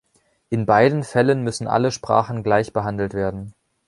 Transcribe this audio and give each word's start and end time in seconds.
In 0.49 0.65
beiden 0.65 1.03
Fällen 1.03 1.43
müssen 1.43 1.67
alle 1.67 1.91
Sprachen 1.91 2.41
gleich 2.41 2.73
behandelt 2.73 3.13
werden. 3.13 3.53